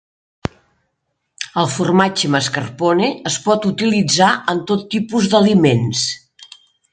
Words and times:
El 1.63 1.67
formatge 1.73 2.31
mascarpone 2.35 3.11
es 3.33 3.37
pot 3.49 3.67
utilitzar 3.73 4.31
en 4.55 4.63
tot 4.73 4.89
tipus 4.97 5.29
d'aliments. 5.35 6.03